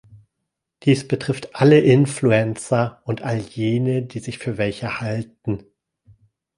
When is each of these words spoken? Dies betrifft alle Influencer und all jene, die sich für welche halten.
Dies 0.81 1.07
betrifft 1.07 1.51
alle 1.55 1.79
Influencer 1.79 3.03
und 3.05 3.21
all 3.21 3.37
jene, 3.37 4.01
die 4.01 4.17
sich 4.17 4.39
für 4.39 4.57
welche 4.57 4.99
halten. 4.99 5.63